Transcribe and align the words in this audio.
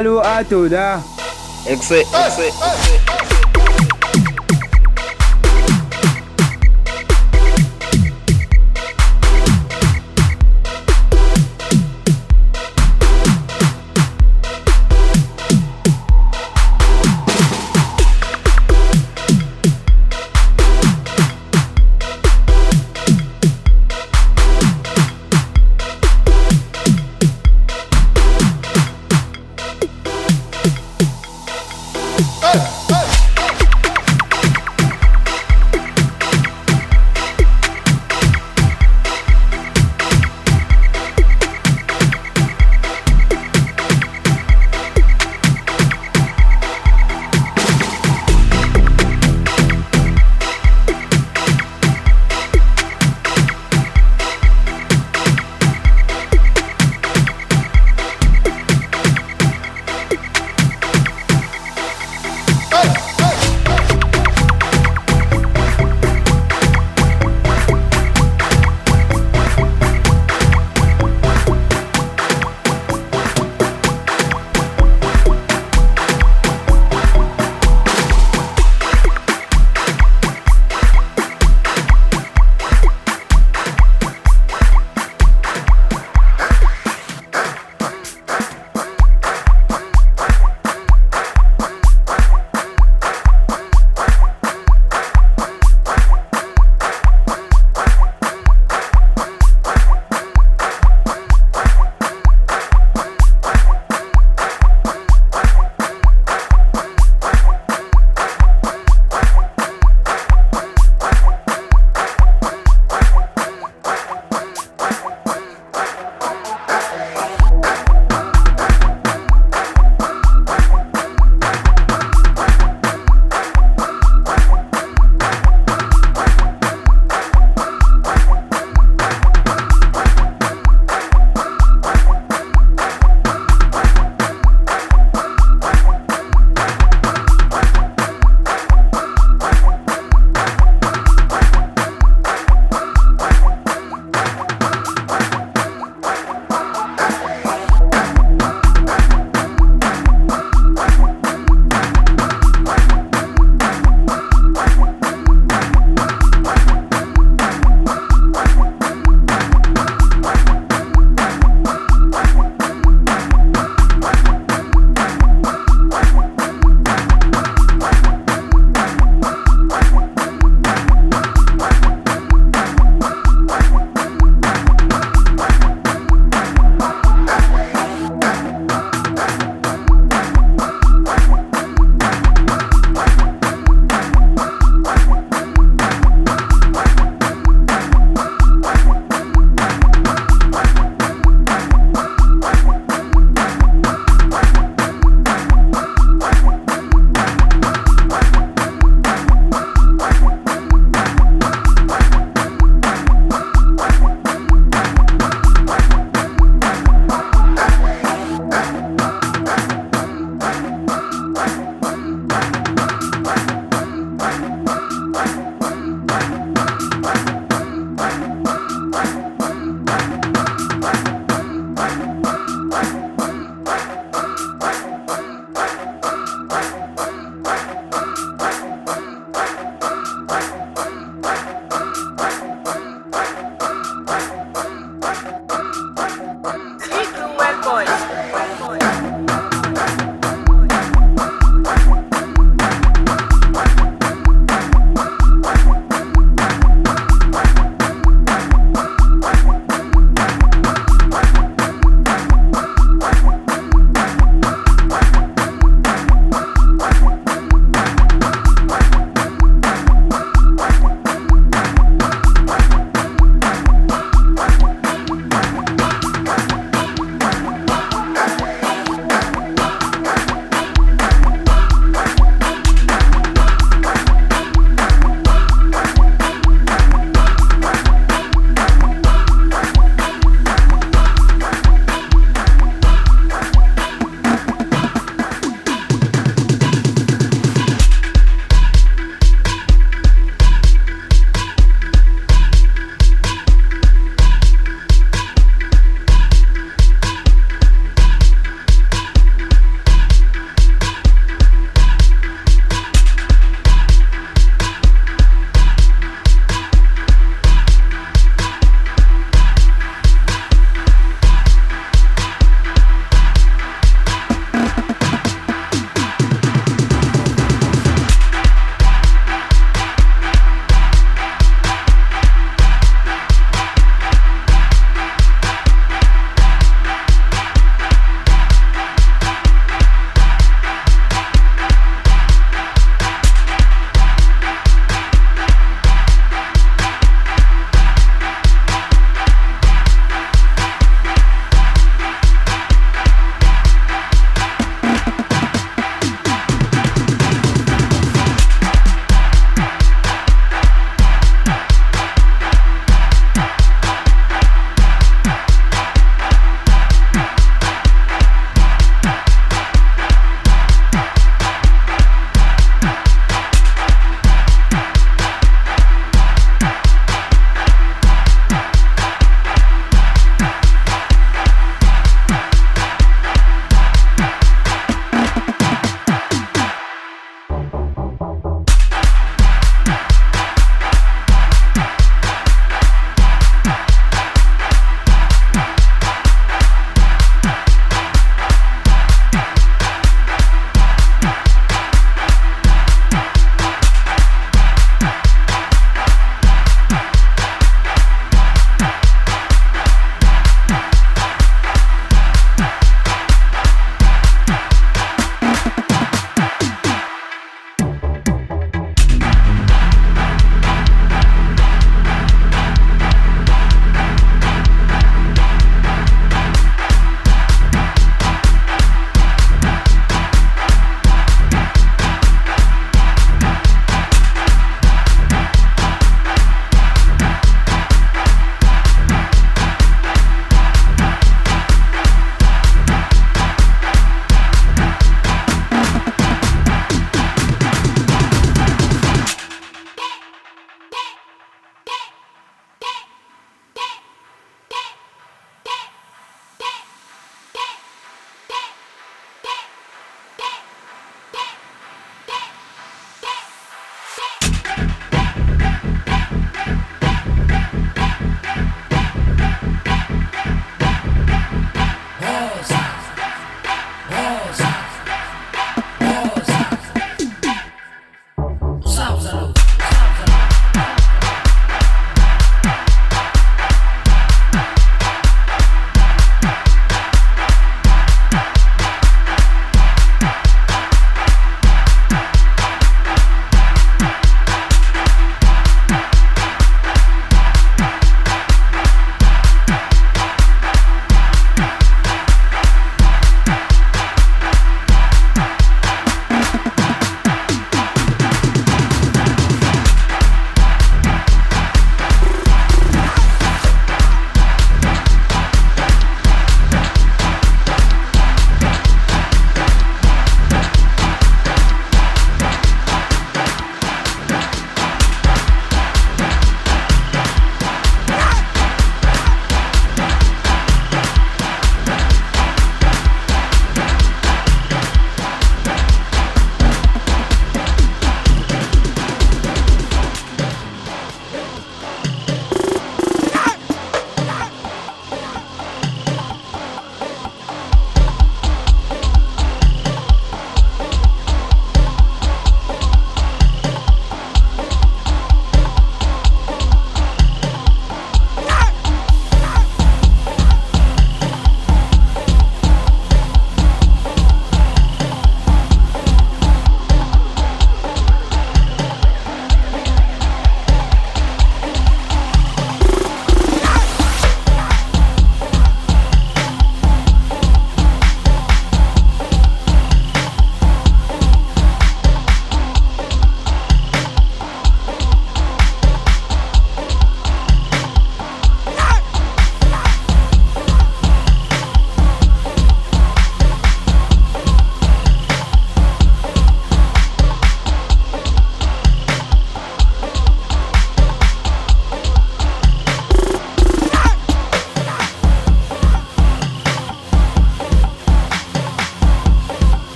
Talo 0.00 0.22
Atoda. 0.24 1.02
Exit, 1.66 2.06
exit, 2.14 3.19